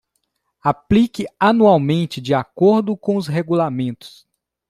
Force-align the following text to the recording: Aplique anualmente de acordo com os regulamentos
Aplique 0.63 1.27
anualmente 1.39 2.19
de 2.19 2.33
acordo 2.33 2.97
com 2.97 3.17
os 3.17 3.27
regulamentos 3.27 4.25